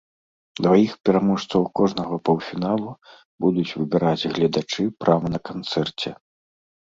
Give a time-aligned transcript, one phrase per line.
[0.61, 2.89] Дваіх пераможцаў кожнага паўфіналу
[3.45, 6.09] будуць выбіраць гледачы прама на канцэрце.